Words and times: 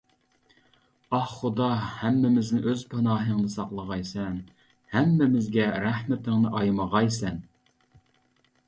ئاھ 1.17 1.33
خۇدا 1.33 1.67
ھەممىمىزنى 1.81 2.61
ئۆز 2.71 2.81
پاناھىڭدا 2.95 3.53
ساقلىغايسەن، 3.57 4.41
ھەممىمىزگە 4.97 5.71
رەھمىتىڭنى 5.87 6.57
ئايىمىغايسەن. 6.57 7.41